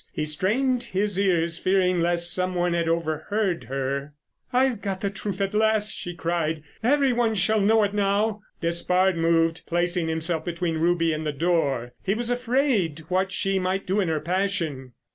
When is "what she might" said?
13.09-13.85